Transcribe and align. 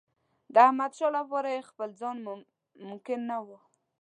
د 0.53 0.55
احمدشاه 0.67 1.11
لپاره 1.17 1.47
یې 1.55 1.61
ځپل 1.67 1.91
ممکن 2.87 3.19
نه 3.29 3.37
وو. 3.45 3.57